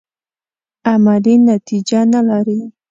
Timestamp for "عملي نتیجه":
0.91-1.99